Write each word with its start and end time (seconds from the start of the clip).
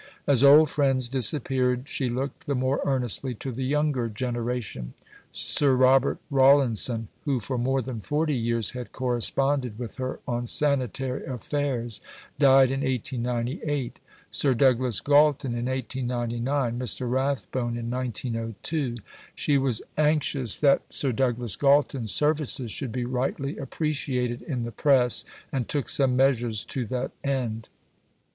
As 0.25 0.43
old 0.43 0.67
friends 0.71 1.07
disappeared, 1.07 1.87
she 1.87 2.09
looked 2.09 2.47
the 2.47 2.55
more 2.55 2.81
earnestly 2.83 3.35
to 3.35 3.51
the 3.51 3.61
younger 3.65 4.09
generation. 4.09 4.95
Sir 5.31 5.75
Robert 5.75 6.17
Rawlinson, 6.31 7.09
who 7.25 7.39
for 7.39 7.55
more 7.59 7.83
than 7.83 8.01
forty 8.01 8.35
years 8.35 8.71
had 8.71 8.93
corresponded 8.93 9.77
with 9.77 9.97
her 9.97 10.19
on 10.27 10.47
sanitary 10.47 11.23
affairs, 11.27 12.01
died 12.39 12.71
in 12.71 12.79
1898; 12.81 13.99
Sir 14.31 14.55
Douglas 14.55 14.99
Galton, 15.01 15.51
in 15.51 15.67
1899; 15.67 16.79
Mr. 16.79 17.07
Rathbone, 17.07 17.77
in 17.77 17.91
1902. 17.91 18.95
She 19.35 19.59
was 19.59 19.83
anxious 19.99 20.57
that 20.57 20.81
Sir 20.91 21.11
Douglas 21.11 21.55
Galton's 21.55 22.11
services 22.11 22.71
should 22.71 22.91
be 22.91 23.05
rightly 23.05 23.59
appreciated 23.59 24.41
in 24.41 24.63
the 24.63 24.71
press, 24.71 25.23
and 25.51 25.69
took 25.69 25.87
some 25.87 26.15
measures 26.17 26.65
to 26.65 26.87
that 26.87 27.11
end. 27.23 27.69